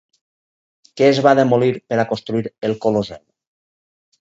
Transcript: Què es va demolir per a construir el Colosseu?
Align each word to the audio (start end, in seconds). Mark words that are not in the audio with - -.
Què 1.01 1.05
es 1.09 1.19
va 1.27 1.33
demolir 1.41 1.69
per 1.93 2.01
a 2.01 2.07
construir 2.15 2.53
el 2.71 2.77
Colosseu? 2.87 3.23